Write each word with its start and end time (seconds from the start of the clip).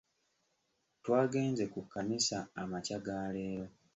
twagenze 1.01 1.63
ku 1.73 1.79
kkanisa 1.85 2.37
amakya 2.61 2.97
ga 3.05 3.19
leero. 3.33 3.67